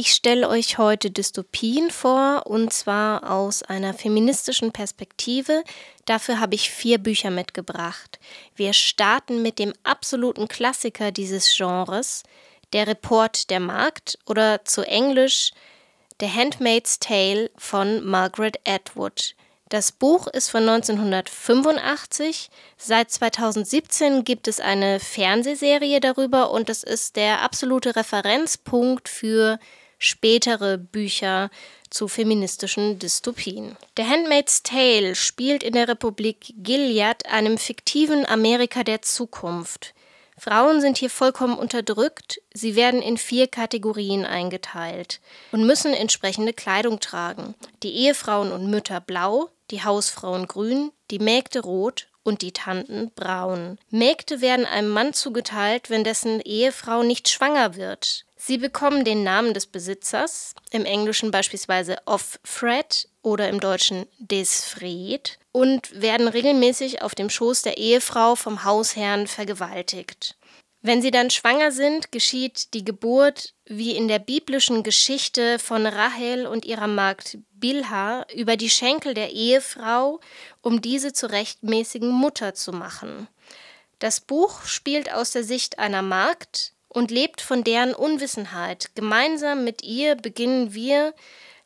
Ich 0.00 0.12
stelle 0.12 0.48
euch 0.48 0.78
heute 0.78 1.10
Dystopien 1.10 1.90
vor, 1.90 2.46
und 2.46 2.72
zwar 2.72 3.28
aus 3.28 3.64
einer 3.64 3.92
feministischen 3.94 4.70
Perspektive. 4.70 5.64
Dafür 6.04 6.38
habe 6.38 6.54
ich 6.54 6.70
vier 6.70 6.98
Bücher 6.98 7.30
mitgebracht. 7.30 8.20
Wir 8.54 8.74
starten 8.74 9.42
mit 9.42 9.58
dem 9.58 9.72
absoluten 9.82 10.46
Klassiker 10.46 11.10
dieses 11.10 11.52
Genres, 11.52 12.22
Der 12.72 12.86
Report 12.86 13.50
der 13.50 13.58
Markt 13.58 14.20
oder 14.24 14.64
zu 14.64 14.82
Englisch 14.82 15.50
The 16.20 16.30
Handmaid's 16.30 17.00
Tale 17.00 17.50
von 17.56 18.04
Margaret 18.06 18.60
Atwood. 18.68 19.34
Das 19.68 19.90
Buch 19.90 20.28
ist 20.28 20.48
von 20.48 20.66
1985. 20.66 22.50
Seit 22.76 23.10
2017 23.10 24.22
gibt 24.22 24.46
es 24.46 24.60
eine 24.60 25.00
Fernsehserie 25.00 25.98
darüber 25.98 26.52
und 26.52 26.70
es 26.70 26.84
ist 26.84 27.16
der 27.16 27.42
absolute 27.42 27.96
Referenzpunkt 27.96 29.08
für 29.08 29.58
spätere 29.98 30.78
Bücher 30.78 31.50
zu 31.90 32.08
feministischen 32.08 32.98
Dystopien. 32.98 33.76
The 33.96 34.04
Handmaid's 34.04 34.62
Tale 34.62 35.14
spielt 35.14 35.62
in 35.62 35.72
der 35.72 35.88
Republik 35.88 36.54
Gilead, 36.58 37.26
einem 37.26 37.58
fiktiven 37.58 38.26
Amerika 38.26 38.84
der 38.84 39.02
Zukunft. 39.02 39.94
Frauen 40.38 40.80
sind 40.80 40.98
hier 40.98 41.10
vollkommen 41.10 41.58
unterdrückt, 41.58 42.40
sie 42.54 42.76
werden 42.76 43.02
in 43.02 43.18
vier 43.18 43.48
Kategorien 43.48 44.24
eingeteilt 44.24 45.20
und 45.50 45.66
müssen 45.66 45.92
entsprechende 45.92 46.52
Kleidung 46.52 47.00
tragen. 47.00 47.54
Die 47.82 47.92
Ehefrauen 47.92 48.52
und 48.52 48.70
Mütter 48.70 49.00
blau, 49.00 49.50
die 49.72 49.82
Hausfrauen 49.82 50.46
grün, 50.46 50.92
die 51.10 51.18
Mägde 51.18 51.60
rot 51.60 52.06
und 52.22 52.42
die 52.42 52.52
Tanten 52.52 53.10
braun. 53.16 53.78
Mägde 53.90 54.40
werden 54.40 54.64
einem 54.64 54.90
Mann 54.90 55.12
zugeteilt, 55.12 55.90
wenn 55.90 56.04
dessen 56.04 56.40
Ehefrau 56.40 57.02
nicht 57.02 57.28
schwanger 57.28 57.74
wird. 57.74 58.24
Sie 58.40 58.56
bekommen 58.56 59.04
den 59.04 59.24
Namen 59.24 59.52
des 59.52 59.66
Besitzers, 59.66 60.54
im 60.70 60.84
Englischen 60.84 61.32
beispielsweise 61.32 61.98
of 62.06 62.38
Fred 62.44 63.08
oder 63.20 63.48
im 63.48 63.58
Deutschen 63.58 64.06
des 64.18 64.64
Fred, 64.64 65.38
und 65.50 66.00
werden 66.00 66.28
regelmäßig 66.28 67.02
auf 67.02 67.16
dem 67.16 67.30
Schoß 67.30 67.62
der 67.62 67.78
Ehefrau 67.78 68.36
vom 68.36 68.62
Hausherrn 68.62 69.26
vergewaltigt. 69.26 70.36
Wenn 70.80 71.02
sie 71.02 71.10
dann 71.10 71.30
schwanger 71.30 71.72
sind, 71.72 72.12
geschieht 72.12 72.72
die 72.74 72.84
Geburt 72.84 73.54
wie 73.66 73.96
in 73.96 74.06
der 74.06 74.20
biblischen 74.20 74.84
Geschichte 74.84 75.58
von 75.58 75.84
Rahel 75.84 76.46
und 76.46 76.64
ihrer 76.64 76.86
Magd 76.86 77.38
Bilha 77.50 78.24
über 78.32 78.56
die 78.56 78.70
Schenkel 78.70 79.14
der 79.14 79.32
Ehefrau, 79.32 80.20
um 80.62 80.80
diese 80.80 81.12
zur 81.12 81.32
rechtmäßigen 81.32 82.08
Mutter 82.08 82.54
zu 82.54 82.72
machen. 82.72 83.26
Das 83.98 84.20
Buch 84.20 84.62
spielt 84.62 85.12
aus 85.12 85.32
der 85.32 85.42
Sicht 85.42 85.80
einer 85.80 86.02
Magd 86.02 86.74
und 86.88 87.10
lebt 87.10 87.40
von 87.40 87.64
deren 87.64 87.94
Unwissenheit. 87.94 88.90
Gemeinsam 88.94 89.64
mit 89.64 89.82
ihr 89.82 90.14
beginnen 90.14 90.74
wir 90.74 91.14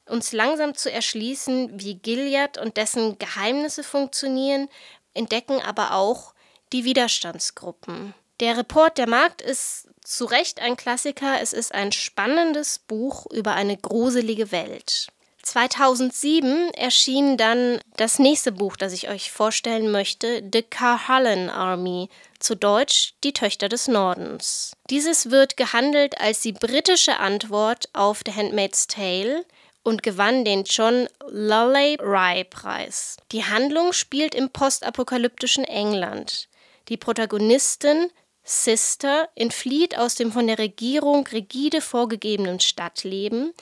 uns 0.07 0.33
langsam 0.33 0.75
zu 0.75 0.91
erschließen, 0.91 1.81
wie 1.81 1.95
Gilead 1.95 2.59
und 2.59 2.77
dessen 2.77 3.19
Geheimnisse 3.19 3.85
funktionieren, 3.85 4.69
entdecken 5.15 5.61
aber 5.61 5.95
auch 5.95 6.35
die 6.73 6.85
Widerstandsgruppen. 6.85 8.15
Der 8.41 8.57
Report 8.57 8.99
der 8.99 9.09
Markt 9.09 9.43
ist 9.43 9.89
zu 10.05 10.25
Recht 10.25 10.61
ein 10.61 10.77
Klassiker. 10.77 11.41
Es 11.41 11.53
ist 11.53 11.73
ein 11.73 11.93
spannendes 11.93 12.81
Buch 12.81 13.27
über 13.31 13.53
eine 13.55 13.77
gruselige 13.77 14.51
Welt. 14.51 15.09
2007 15.43 16.71
erschien 16.75 17.37
dann 17.37 17.81
das 17.97 18.19
nächste 18.19 18.53
Buch, 18.53 18.77
das 18.77 18.93
ich 18.93 19.09
euch 19.09 19.33
vorstellen 19.33 19.91
möchte, 19.91 20.43
The 20.53 20.63
Carhallen 20.63 21.51
Army, 21.51 22.09
zu 22.39 22.55
Deutsch 22.55 23.15
Die 23.25 23.33
Töchter 23.33 23.69
des 23.69 23.89
Nordens. 23.89 24.73
Dieses 24.89 25.31
wird 25.31 25.57
gehandelt 25.57 26.21
als 26.21 26.41
die 26.41 26.53
britische 26.53 27.19
Antwort 27.19 27.89
auf 27.93 28.21
The 28.25 28.33
Handmaid's 28.33 28.87
Tale 28.87 29.45
und 29.83 30.03
gewann 30.03 30.45
den 30.45 30.63
John 30.65 31.09
Lulley 31.29 31.97
Rye 32.01 32.45
Preis. 32.45 33.17
Die 33.33 33.45
Handlung 33.45 33.93
spielt 33.93 34.35
im 34.35 34.51
postapokalyptischen 34.51 35.65
England. 35.65 36.49
Die 36.89 36.97
Protagonistin 36.97 38.11
Sister 38.45 39.29
entflieht 39.37 39.97
aus 39.97 40.17
dem 40.17 40.33
von 40.33 40.47
der 40.47 40.59
Regierung 40.59 41.27
rigide 41.29 41.81
vorgegebenen 41.81 42.59
Stadtleben 42.61 43.53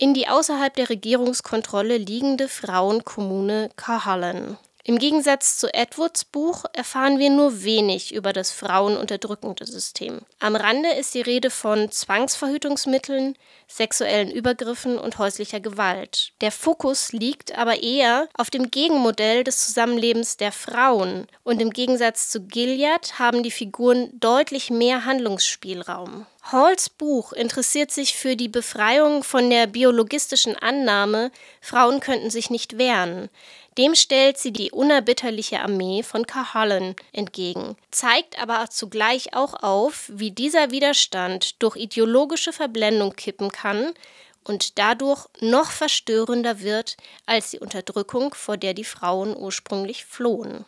in 0.00 0.14
die 0.14 0.28
außerhalb 0.28 0.74
der 0.74 0.88
Regierungskontrolle 0.88 1.98
liegende 1.98 2.48
Frauenkommune 2.48 3.68
Cahallen. 3.76 4.56
Im 4.82 4.98
Gegensatz 4.98 5.58
zu 5.58 5.72
Edwards 5.74 6.24
Buch 6.24 6.64
erfahren 6.72 7.18
wir 7.18 7.28
nur 7.28 7.62
wenig 7.62 8.14
über 8.14 8.32
das 8.32 8.50
frauenunterdrückende 8.50 9.66
System. 9.66 10.20
Am 10.38 10.56
Rande 10.56 10.90
ist 10.92 11.14
die 11.14 11.20
Rede 11.20 11.50
von 11.50 11.90
Zwangsverhütungsmitteln, 11.90 13.36
sexuellen 13.68 14.30
Übergriffen 14.30 14.98
und 14.98 15.18
häuslicher 15.18 15.60
Gewalt. 15.60 16.32
Der 16.40 16.50
Fokus 16.50 17.12
liegt 17.12 17.56
aber 17.58 17.82
eher 17.82 18.28
auf 18.34 18.48
dem 18.48 18.70
Gegenmodell 18.70 19.44
des 19.44 19.66
Zusammenlebens 19.66 20.38
der 20.38 20.50
Frauen 20.50 21.26
und 21.44 21.60
im 21.60 21.70
Gegensatz 21.70 22.30
zu 22.30 22.40
Gilead 22.40 23.18
haben 23.18 23.42
die 23.42 23.50
Figuren 23.50 24.08
deutlich 24.18 24.70
mehr 24.70 25.04
Handlungsspielraum. 25.04 26.26
Halls 26.42 26.88
Buch 26.88 27.32
interessiert 27.32 27.90
sich 27.90 28.16
für 28.16 28.34
die 28.34 28.48
Befreiung 28.48 29.22
von 29.22 29.50
der 29.50 29.66
biologistischen 29.66 30.56
Annahme, 30.56 31.30
Frauen 31.60 32.00
könnten 32.00 32.30
sich 32.30 32.48
nicht 32.48 32.78
wehren. 32.78 33.28
Dem 33.80 33.94
stellt 33.94 34.36
sie 34.36 34.52
die 34.52 34.72
unerbitterliche 34.72 35.60
Armee 35.60 36.02
von 36.02 36.26
Cahallen 36.26 36.94
entgegen, 37.14 37.78
zeigt 37.90 38.38
aber 38.38 38.68
zugleich 38.68 39.32
auch 39.32 39.54
auf, 39.54 40.10
wie 40.12 40.32
dieser 40.32 40.70
Widerstand 40.70 41.62
durch 41.62 41.76
ideologische 41.76 42.52
Verblendung 42.52 43.16
kippen 43.16 43.50
kann 43.50 43.94
und 44.44 44.78
dadurch 44.78 45.26
noch 45.40 45.70
verstörender 45.70 46.60
wird 46.60 46.98
als 47.24 47.52
die 47.52 47.58
Unterdrückung, 47.58 48.34
vor 48.34 48.58
der 48.58 48.74
die 48.74 48.84
Frauen 48.84 49.34
ursprünglich 49.34 50.04
flohen. 50.04 50.66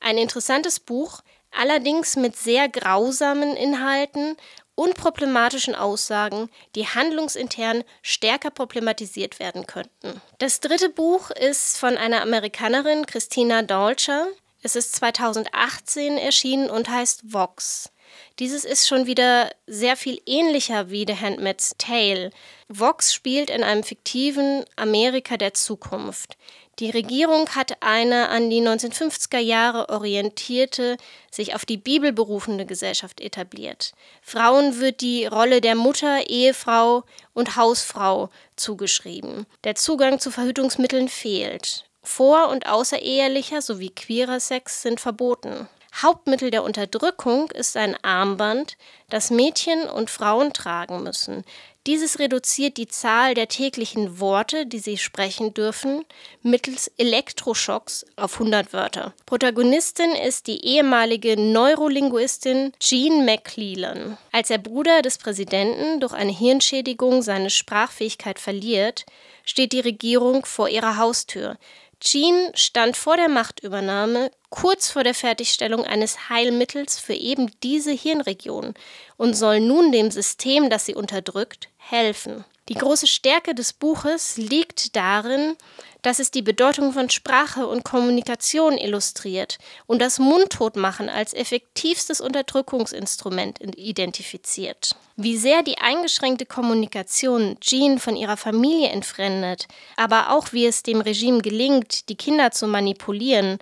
Ein 0.00 0.16
interessantes 0.16 0.80
Buch, 0.80 1.20
allerdings 1.50 2.16
mit 2.16 2.34
sehr 2.34 2.70
grausamen 2.70 3.58
Inhalten 3.58 4.38
unproblematischen 4.78 5.74
Aussagen, 5.74 6.48
die 6.76 6.86
handlungsintern 6.86 7.82
stärker 8.00 8.50
problematisiert 8.50 9.40
werden 9.40 9.66
könnten. 9.66 10.22
Das 10.38 10.60
dritte 10.60 10.88
Buch 10.88 11.30
ist 11.30 11.78
von 11.78 11.98
einer 11.98 12.22
Amerikanerin, 12.22 13.04
Christina 13.04 13.62
Dolcher. 13.62 14.28
Es 14.62 14.76
ist 14.76 14.94
2018 14.94 16.16
erschienen 16.16 16.70
und 16.70 16.88
heißt 16.88 17.32
Vox. 17.32 17.90
Dieses 18.38 18.64
ist 18.64 18.86
schon 18.86 19.06
wieder 19.06 19.50
sehr 19.66 19.96
viel 19.96 20.20
ähnlicher 20.26 20.90
wie 20.90 21.04
The 21.06 21.16
Handmaid's 21.16 21.74
Tale. 21.78 22.30
Vox 22.68 23.12
spielt 23.12 23.50
in 23.50 23.64
einem 23.64 23.82
fiktiven 23.82 24.64
Amerika 24.76 25.36
der 25.36 25.54
Zukunft. 25.54 26.36
Die 26.78 26.90
Regierung 26.90 27.48
hat 27.56 27.82
eine 27.82 28.28
an 28.28 28.50
die 28.50 28.62
1950er 28.62 29.38
Jahre 29.38 29.88
orientierte, 29.88 30.96
sich 31.30 31.56
auf 31.56 31.66
die 31.66 31.76
Bibel 31.76 32.12
berufende 32.12 32.66
Gesellschaft 32.66 33.20
etabliert. 33.20 33.92
Frauen 34.22 34.78
wird 34.78 35.00
die 35.00 35.26
Rolle 35.26 35.60
der 35.60 35.74
Mutter, 35.74 36.28
Ehefrau 36.28 37.02
und 37.34 37.56
Hausfrau 37.56 38.30
zugeschrieben. 38.54 39.46
Der 39.64 39.74
Zugang 39.74 40.20
zu 40.20 40.30
Verhütungsmitteln 40.30 41.08
fehlt. 41.08 41.84
Vor- 42.04 42.48
und 42.48 42.66
außerehelicher 42.66 43.60
sowie 43.60 43.90
queerer 43.90 44.38
Sex 44.38 44.82
sind 44.82 45.00
verboten. 45.00 45.68
Hauptmittel 46.02 46.50
der 46.50 46.62
Unterdrückung 46.62 47.50
ist 47.50 47.76
ein 47.76 47.96
Armband, 48.04 48.76
das 49.10 49.30
Mädchen 49.30 49.82
und 49.88 50.10
Frauen 50.10 50.52
tragen 50.52 51.02
müssen. 51.02 51.44
Dieses 51.88 52.18
reduziert 52.18 52.76
die 52.76 52.86
Zahl 52.86 53.32
der 53.32 53.48
täglichen 53.48 54.20
Worte, 54.20 54.66
die 54.66 54.78
sie 54.78 54.98
sprechen 54.98 55.54
dürfen, 55.54 56.04
mittels 56.42 56.88
Elektroschocks 56.98 58.04
auf 58.16 58.34
100 58.34 58.74
Wörter. 58.74 59.14
Protagonistin 59.24 60.10
ist 60.10 60.48
die 60.48 60.66
ehemalige 60.66 61.40
Neurolinguistin 61.40 62.72
Jean 62.78 63.24
McClellan. 63.24 64.18
Als 64.32 64.48
der 64.48 64.58
Bruder 64.58 65.00
des 65.00 65.16
Präsidenten 65.16 66.00
durch 66.00 66.12
eine 66.12 66.32
Hirnschädigung 66.32 67.22
seine 67.22 67.48
Sprachfähigkeit 67.48 68.38
verliert, 68.38 69.06
steht 69.46 69.72
die 69.72 69.80
Regierung 69.80 70.44
vor 70.44 70.68
ihrer 70.68 70.98
Haustür. 70.98 71.56
Jean 72.00 72.52
stand 72.54 72.96
vor 72.96 73.16
der 73.16 73.28
Machtübernahme 73.28 74.30
kurz 74.50 74.90
vor 74.90 75.02
der 75.04 75.14
Fertigstellung 75.14 75.84
eines 75.84 76.28
Heilmittels 76.28 76.98
für 76.98 77.14
eben 77.14 77.50
diese 77.62 77.92
Hirnregion 77.92 78.74
und 79.16 79.34
soll 79.34 79.60
nun 79.60 79.90
dem 79.90 80.10
System, 80.10 80.70
das 80.70 80.86
sie 80.86 80.94
unterdrückt, 80.94 81.68
helfen. 81.90 82.44
Die 82.68 82.74
große 82.74 83.06
Stärke 83.06 83.54
des 83.54 83.72
Buches 83.72 84.36
liegt 84.36 84.94
darin, 84.94 85.56
dass 86.02 86.18
es 86.18 86.30
die 86.30 86.42
Bedeutung 86.42 86.92
von 86.92 87.10
Sprache 87.10 87.66
und 87.66 87.84
Kommunikation 87.84 88.78
illustriert 88.78 89.58
und 89.86 90.00
das 90.00 90.18
Mundtotmachen 90.18 91.08
als 91.08 91.34
effektivstes 91.34 92.20
Unterdrückungsinstrument 92.20 93.58
identifiziert. 93.76 94.94
Wie 95.16 95.36
sehr 95.36 95.62
die 95.62 95.78
eingeschränkte 95.78 96.46
Kommunikation 96.46 97.56
Jean 97.60 97.98
von 97.98 98.16
ihrer 98.16 98.36
Familie 98.36 98.90
entfremdet, 98.90 99.66
aber 99.96 100.30
auch 100.30 100.52
wie 100.52 100.66
es 100.66 100.82
dem 100.82 101.00
Regime 101.00 101.40
gelingt, 101.40 102.08
die 102.08 102.16
Kinder 102.16 102.52
zu 102.52 102.68
manipulieren, 102.68 103.58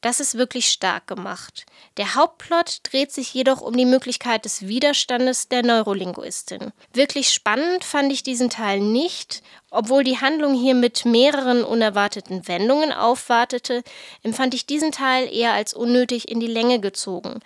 Das 0.00 0.20
ist 0.20 0.38
wirklich 0.38 0.68
stark 0.68 1.08
gemacht. 1.08 1.66
Der 1.96 2.14
Hauptplot 2.14 2.80
dreht 2.84 3.10
sich 3.10 3.34
jedoch 3.34 3.60
um 3.60 3.76
die 3.76 3.84
Möglichkeit 3.84 4.44
des 4.44 4.68
Widerstandes 4.68 5.48
der 5.48 5.64
Neurolinguistin. 5.64 6.72
Wirklich 6.92 7.30
spannend 7.30 7.82
fand 7.82 8.12
ich 8.12 8.22
diesen 8.22 8.48
Teil 8.48 8.78
nicht. 8.78 9.42
Obwohl 9.70 10.04
die 10.04 10.20
Handlung 10.20 10.54
hier 10.54 10.76
mit 10.76 11.04
mehreren 11.04 11.64
unerwarteten 11.64 12.46
Wendungen 12.46 12.92
aufwartete, 12.92 13.82
empfand 14.22 14.54
ich 14.54 14.66
diesen 14.66 14.92
Teil 14.92 15.28
eher 15.34 15.52
als 15.52 15.74
unnötig 15.74 16.28
in 16.28 16.38
die 16.38 16.46
Länge 16.46 16.78
gezogen. 16.78 17.40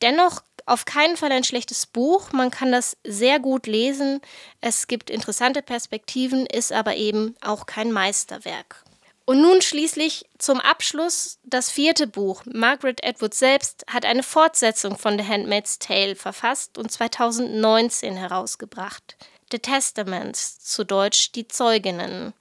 Dennoch 0.00 0.42
auf 0.64 0.86
keinen 0.86 1.18
Fall 1.18 1.32
ein 1.32 1.44
schlechtes 1.44 1.86
Buch, 1.86 2.32
man 2.32 2.50
kann 2.50 2.72
das 2.72 2.96
sehr 3.04 3.38
gut 3.38 3.66
lesen, 3.66 4.20
es 4.60 4.86
gibt 4.86 5.10
interessante 5.10 5.62
Perspektiven, 5.62 6.46
ist 6.46 6.72
aber 6.72 6.96
eben 6.96 7.36
auch 7.42 7.66
kein 7.66 7.92
Meisterwerk. 7.92 8.84
Und 9.28 9.42
nun 9.42 9.60
schließlich 9.60 10.24
zum 10.38 10.58
Abschluss 10.58 11.38
das 11.44 11.70
vierte 11.70 12.06
Buch. 12.06 12.44
Margaret 12.46 13.04
Atwood 13.04 13.34
selbst 13.34 13.84
hat 13.86 14.06
eine 14.06 14.22
Fortsetzung 14.22 14.96
von 14.96 15.18
The 15.18 15.24
Handmaid's 15.26 15.78
Tale 15.78 16.16
verfasst 16.16 16.78
und 16.78 16.90
2019 16.90 18.16
herausgebracht. 18.16 19.18
The 19.52 19.58
Testaments, 19.58 20.60
zu 20.60 20.82
Deutsch 20.82 21.32
Die 21.32 21.46
Zeuginnen. 21.46 22.32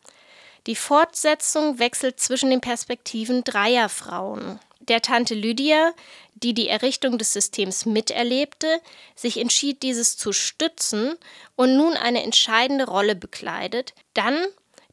Die 0.66 0.78
Fortsetzung 0.78 1.78
wechselt 1.78 2.22
zwischen 2.22 2.52
den 2.52 2.62
Perspektiven 2.62 3.44
dreier 3.44 3.90
Frauen. 3.90 4.58
Der 4.80 5.02
Tante 5.02 5.36
Lydia, 5.36 5.92
die 6.36 6.54
die 6.54 6.70
Errichtung 6.70 7.18
des 7.18 7.34
Systems 7.34 7.86
miterlebte, 7.86 8.80
sich 9.14 9.40
entschied, 9.40 9.84
dieses 9.84 10.16
zu 10.16 10.32
stützen 10.32 11.18
und 11.58 11.76
nun 11.76 11.98
eine 11.98 12.24
entscheidende 12.24 12.88
Rolle 12.88 13.18
bekleidet, 13.18 13.94
dann 14.14 14.38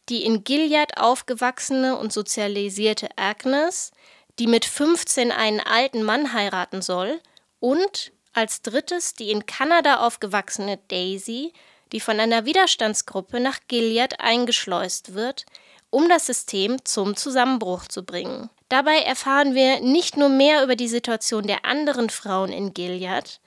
die 0.09 0.25
in 0.25 0.45
Gilead 0.45 0.99
aufgewachsene 0.99 1.97
und 1.97 2.13
sozialisierte 2.13 3.09
Agnes, 3.17 3.93
die 4.39 4.47
mit 4.47 4.65
15 4.65 5.33
einen 5.33 5.61
alten 5.61 6.03
Mann 6.03 6.33
heiraten 6.33 6.83
soll, 6.83 7.21
und 7.61 8.13
als 8.33 8.63
drittes 8.63 9.15
die 9.15 9.31
in 9.31 9.47
Kanada 9.47 10.05
aufgewachsene 10.05 10.79
Daisy, 10.89 11.53
die 11.93 12.01
von 12.01 12.19
einer 12.19 12.45
Widerstandsgruppe 12.45 13.41
nach 13.41 13.61
Gilead 13.69 14.21
eingeschleust 14.21 15.15
wird, 15.15 15.47
um 15.91 16.09
das 16.09 16.27
System 16.27 16.85
zum 16.85 17.17
Zusammenbruch 17.17 17.87
zu 17.87 18.05
bringen. 18.05 18.51
Dabei 18.69 18.99
erfahren 18.99 19.55
wir 19.55 19.81
nicht 19.81 20.17
nur 20.17 20.29
mehr 20.29 20.65
über 20.65 20.75
die 20.75 20.89
Situation 20.89 21.47
der 21.47 21.65
anderen 21.65 22.11
Frauen 22.11 22.51
in 22.51 22.75
Gilead, 22.75 23.41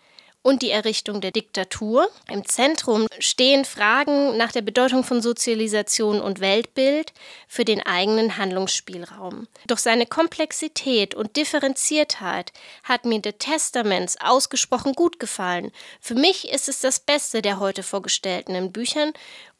und 0.48 0.62
die 0.62 0.72
Errichtung 0.72 1.20
der 1.20 1.32
Diktatur. 1.32 2.10
Im 2.32 2.46
Zentrum 2.46 3.08
stehen 3.20 3.66
Fragen 3.66 4.38
nach 4.38 4.54
der 4.54 4.62
Bedeutung 4.62 5.04
von 5.04 5.22
Sozialisation 5.22 6.22
und 6.22 6.40
Weltbild 6.40 7.12
für 7.50 7.66
den 7.66 7.86
eigenen 7.86 8.38
Handlungsspielraum. 8.38 9.50
Doch 9.68 9.78
seine 9.78 10.06
Komplexität 10.06 11.16
und 11.16 11.36
Differenziertheit 11.36 12.54
hat 12.86 13.04
mir 13.04 13.20
The 13.22 13.34
Testaments 13.34 14.16
ausgesprochen 14.22 14.94
gut 14.94 15.20
gefallen. 15.20 15.74
Für 16.00 16.16
mich 16.16 16.48
ist 16.48 16.70
es 16.70 16.80
das 16.80 17.02
Beste 17.02 17.42
der 17.42 17.60
heute 17.60 17.84
vorgestellten 17.84 18.72
Büchern 18.72 19.12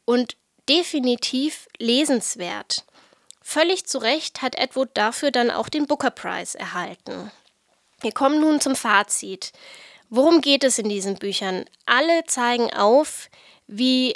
und 0.06 0.38
definitiv 0.70 1.68
lesenswert. 1.76 2.86
Völlig 3.42 3.84
zu 3.84 3.98
Recht 3.98 4.40
hat 4.40 4.54
Edward 4.54 4.88
dafür 4.94 5.32
dann 5.32 5.50
auch 5.50 5.68
den 5.68 5.86
Booker 5.86 6.10
Prize 6.10 6.58
erhalten. 6.58 7.30
Wir 8.00 8.12
kommen 8.12 8.40
nun 8.40 8.60
zum 8.62 8.74
Fazit. 8.74 9.52
Worum 10.10 10.40
geht 10.40 10.64
es 10.64 10.78
in 10.78 10.88
diesen 10.88 11.16
Büchern? 11.16 11.64
Alle 11.84 12.24
zeigen 12.26 12.72
auf, 12.72 13.28
wie 13.66 14.14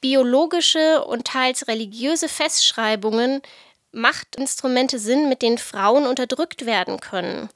biologische 0.00 1.04
und 1.04 1.26
teils 1.26 1.68
religiöse 1.68 2.28
Festschreibungen 2.28 3.42
Machtinstrumente 3.92 4.98
sind, 4.98 5.28
mit 5.28 5.42
denen 5.42 5.58
Frauen 5.58 6.06
unterdrückt 6.06 6.66
werden 6.66 7.00
können. 7.00 7.48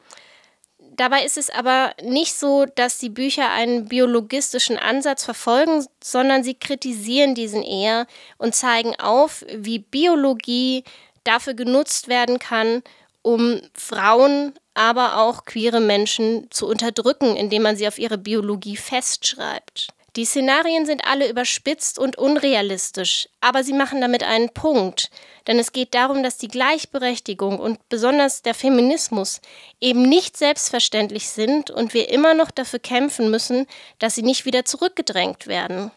Dabei 0.96 1.24
ist 1.24 1.38
es 1.38 1.50
aber 1.50 1.94
nicht 2.02 2.34
so, 2.34 2.66
dass 2.66 2.98
die 2.98 3.08
Bücher 3.08 3.50
einen 3.50 3.86
biologistischen 3.86 4.78
Ansatz 4.78 5.24
verfolgen, 5.24 5.84
sondern 6.02 6.44
sie 6.44 6.54
kritisieren 6.54 7.34
diesen 7.34 7.62
eher 7.64 8.06
und 8.38 8.54
zeigen 8.54 8.94
auf, 9.00 9.44
wie 9.52 9.80
Biologie 9.80 10.84
dafür 11.24 11.54
genutzt 11.54 12.06
werden 12.06 12.38
kann, 12.38 12.82
um 13.22 13.60
Frauen 13.74 14.52
aber 14.74 15.18
auch 15.18 15.44
queere 15.44 15.80
Menschen 15.80 16.48
zu 16.50 16.66
unterdrücken, 16.66 17.36
indem 17.36 17.62
man 17.62 17.76
sie 17.76 17.88
auf 17.88 17.98
ihre 17.98 18.18
Biologie 18.18 18.76
festschreibt. 18.76 19.88
Die 20.16 20.24
Szenarien 20.24 20.86
sind 20.86 21.04
alle 21.06 21.28
überspitzt 21.28 21.98
und 21.98 22.16
unrealistisch, 22.16 23.28
aber 23.40 23.64
sie 23.64 23.72
machen 23.72 24.00
damit 24.00 24.22
einen 24.22 24.48
Punkt, 24.50 25.10
denn 25.48 25.58
es 25.58 25.72
geht 25.72 25.92
darum, 25.92 26.22
dass 26.22 26.36
die 26.36 26.46
Gleichberechtigung 26.46 27.58
und 27.58 27.88
besonders 27.88 28.42
der 28.42 28.54
Feminismus 28.54 29.40
eben 29.80 30.02
nicht 30.02 30.36
selbstverständlich 30.36 31.28
sind 31.28 31.72
und 31.72 31.94
wir 31.94 32.10
immer 32.10 32.34
noch 32.34 32.52
dafür 32.52 32.78
kämpfen 32.78 33.28
müssen, 33.28 33.66
dass 33.98 34.14
sie 34.14 34.22
nicht 34.22 34.44
wieder 34.44 34.64
zurückgedrängt 34.64 35.48
werden. 35.48 35.90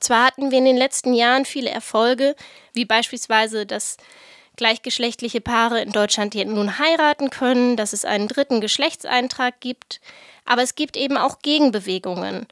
Zwar 0.00 0.26
hatten 0.26 0.50
wir 0.50 0.58
in 0.58 0.66
den 0.66 0.76
letzten 0.76 1.14
Jahren 1.14 1.46
viele 1.46 1.70
Erfolge, 1.70 2.36
wie 2.74 2.84
beispielsweise 2.84 3.64
das 3.64 3.96
gleichgeschlechtliche 4.56 5.40
Paare 5.40 5.80
in 5.80 5.92
Deutschland 5.92 6.34
nun 6.34 6.78
heiraten 6.78 7.30
können, 7.30 7.76
dass 7.76 7.92
es 7.92 8.04
einen 8.04 8.28
dritten 8.28 8.60
Geschlechtseintrag 8.60 9.60
gibt. 9.60 10.00
Aber 10.44 10.62
es 10.62 10.74
gibt 10.74 10.96
eben 10.96 11.16
auch 11.16 11.40
Gegenbewegungen. 11.40 12.46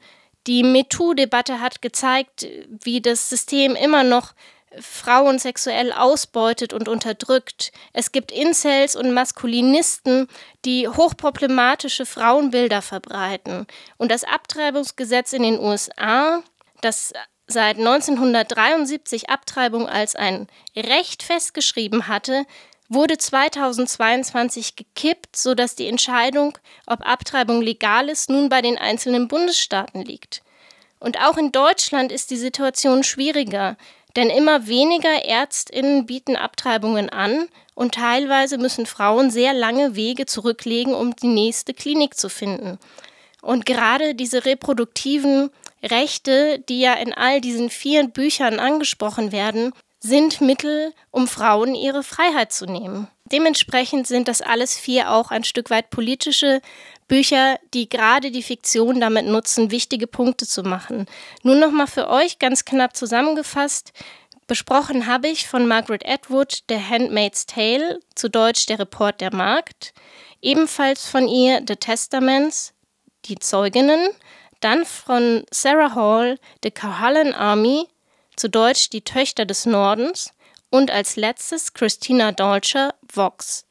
Die 0.47 0.63
MeToo-Debatte 0.63 1.59
hat 1.59 1.81
gezeigt, 1.81 2.47
wie 2.67 3.01
das 3.01 3.29
System 3.29 3.75
immer 3.75 4.03
noch 4.03 4.33
Frauen 4.79 5.39
sexuell 5.39 5.91
ausbeutet 5.91 6.73
und 6.73 6.87
unterdrückt. 6.87 7.71
Es 7.93 8.11
gibt 8.11 8.31
Incels 8.31 8.95
und 8.95 9.11
Maskulinisten, 9.13 10.27
die 10.65 10.87
hochproblematische 10.87 12.05
Frauenbilder 12.05 12.81
verbreiten. 12.81 13.67
Und 13.97 14.11
das 14.11 14.23
Abtreibungsgesetz 14.23 15.33
in 15.33 15.43
den 15.43 15.59
USA, 15.59 16.43
das 16.81 17.13
seit 17.47 17.77
1973 17.77 19.29
Abtreibung 19.29 19.87
als 19.87 20.15
ein 20.15 20.47
Recht 20.75 21.23
festgeschrieben 21.23 22.07
hatte, 22.07 22.45
wurde 22.89 23.17
2022 23.17 24.75
gekippt, 24.75 25.35
sodass 25.35 25.75
die 25.75 25.87
Entscheidung, 25.87 26.57
ob 26.85 27.05
Abtreibung 27.05 27.61
legal 27.61 28.09
ist, 28.09 28.29
nun 28.29 28.49
bei 28.49 28.61
den 28.61 28.77
einzelnen 28.77 29.27
Bundesstaaten 29.27 30.03
liegt. 30.03 30.41
Und 30.99 31.19
auch 31.19 31.37
in 31.37 31.51
Deutschland 31.51 32.11
ist 32.11 32.31
die 32.31 32.37
Situation 32.37 33.03
schwieriger, 33.03 33.77
denn 34.15 34.29
immer 34.29 34.67
weniger 34.67 35.25
Ärztinnen 35.25 36.05
bieten 36.05 36.35
Abtreibungen 36.35 37.09
an 37.09 37.47
und 37.73 37.95
teilweise 37.95 38.57
müssen 38.57 38.85
Frauen 38.85 39.29
sehr 39.29 39.53
lange 39.53 39.95
Wege 39.95 40.25
zurücklegen, 40.25 40.93
um 40.93 41.15
die 41.15 41.27
nächste 41.27 41.73
Klinik 41.73 42.15
zu 42.15 42.29
finden. 42.29 42.79
Und 43.41 43.65
gerade 43.65 44.15
diese 44.15 44.45
reproduktiven 44.45 45.51
Rechte, 45.85 46.59
die 46.67 46.79
ja 46.79 46.93
in 46.93 47.13
all 47.13 47.41
diesen 47.41 47.69
vier 47.69 48.07
Büchern 48.07 48.59
angesprochen 48.59 49.31
werden, 49.31 49.73
sind 49.99 50.41
Mittel, 50.41 50.93
um 51.11 51.27
Frauen 51.27 51.73
ihre 51.73 52.03
Freiheit 52.03 52.51
zu 52.51 52.65
nehmen. 52.65 53.07
Dementsprechend 53.31 54.05
sind 54.05 54.27
das 54.27 54.41
alles 54.41 54.77
vier 54.77 55.11
auch 55.11 55.31
ein 55.31 55.43
Stück 55.43 55.71
weit 55.71 55.89
politische 55.89 56.61
Bücher, 57.07 57.57
die 57.73 57.89
gerade 57.89 58.29
die 58.29 58.43
Fiktion 58.43 58.99
damit 58.99 59.25
nutzen, 59.25 59.71
wichtige 59.71 60.05
Punkte 60.05 60.45
zu 60.45 60.61
machen. 60.61 61.07
Nun 61.41 61.59
nochmal 61.59 61.87
für 61.87 62.07
euch 62.07 62.37
ganz 62.37 62.65
knapp 62.65 62.95
zusammengefasst. 62.95 63.93
Besprochen 64.47 65.07
habe 65.07 65.27
ich 65.27 65.47
von 65.47 65.67
Margaret 65.67 66.07
Atwood 66.07 66.63
The 66.69 66.77
Handmaid's 66.77 67.47
Tale, 67.47 67.99
zu 68.13 68.29
Deutsch 68.29 68.67
Der 68.67 68.77
Report 68.77 69.19
der 69.19 69.33
Markt, 69.33 69.93
ebenfalls 70.41 71.07
von 71.07 71.27
ihr 71.27 71.63
The 71.67 71.77
Testaments, 71.77 72.73
Die 73.25 73.39
Zeuginnen, 73.39 74.09
dann 74.61 74.85
von 74.85 75.45
Sarah 75.51 75.95
Hall 75.95 76.39
The 76.63 76.71
Cahalan 76.71 77.33
Army, 77.33 77.87
zu 78.35 78.49
Deutsch 78.49 78.89
Die 78.89 79.01
Töchter 79.01 79.45
des 79.45 79.65
Nordens 79.65 80.31
und 80.69 80.91
als 80.91 81.15
letztes 81.15 81.73
Christina 81.73 82.31
Dolcher 82.31 82.93
Vox. 83.13 83.65